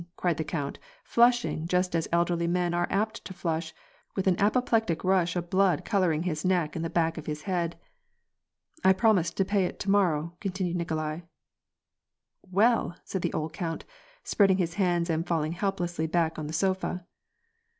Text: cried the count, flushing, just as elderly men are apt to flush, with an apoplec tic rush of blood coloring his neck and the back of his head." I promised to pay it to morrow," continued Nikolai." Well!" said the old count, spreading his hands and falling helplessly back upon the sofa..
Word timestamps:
cried 0.17 0.37
the 0.37 0.43
count, 0.43 0.79
flushing, 1.03 1.67
just 1.67 1.95
as 1.95 2.07
elderly 2.11 2.47
men 2.47 2.73
are 2.73 2.87
apt 2.89 3.23
to 3.23 3.35
flush, 3.35 3.71
with 4.15 4.25
an 4.25 4.35
apoplec 4.37 4.87
tic 4.87 5.03
rush 5.03 5.35
of 5.35 5.51
blood 5.51 5.85
coloring 5.85 6.23
his 6.23 6.43
neck 6.43 6.75
and 6.75 6.83
the 6.83 6.89
back 6.89 7.19
of 7.19 7.27
his 7.27 7.43
head." 7.43 7.77
I 8.83 8.93
promised 8.93 9.37
to 9.37 9.45
pay 9.45 9.65
it 9.65 9.79
to 9.81 9.91
morrow," 9.91 10.35
continued 10.39 10.77
Nikolai." 10.77 11.19
Well!" 12.51 12.97
said 13.05 13.21
the 13.21 13.33
old 13.33 13.53
count, 13.53 13.85
spreading 14.23 14.57
his 14.57 14.73
hands 14.73 15.07
and 15.07 15.27
falling 15.27 15.51
helplessly 15.51 16.07
back 16.07 16.31
upon 16.31 16.47
the 16.47 16.53
sofa.. 16.53 17.05